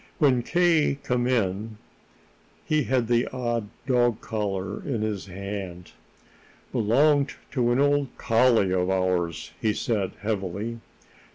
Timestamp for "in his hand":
4.83-5.91